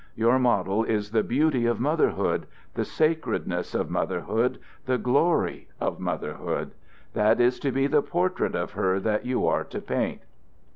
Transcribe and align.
Your 0.15 0.39
model 0.39 0.83
is 0.83 1.11
the 1.11 1.21
beauty 1.21 1.67
of 1.67 1.79
motherhood, 1.79 2.47
the 2.73 2.83
sacredness 2.85 3.75
of 3.75 3.91
motherhood, 3.91 4.57
the 4.87 4.97
glory 4.97 5.67
of 5.79 5.99
motherhood: 5.99 6.71
that 7.13 7.39
is 7.39 7.59
to 7.59 7.71
be 7.71 7.85
the 7.85 8.01
portrait 8.01 8.55
of 8.55 8.71
her 8.71 8.99
that 8.99 9.27
you 9.27 9.45
are 9.45 9.63
to 9.65 9.79
paint." 9.79 10.21